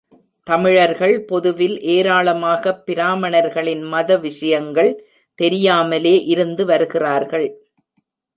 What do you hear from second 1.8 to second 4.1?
ஏராளமாகப் பிராமணர்களின் மத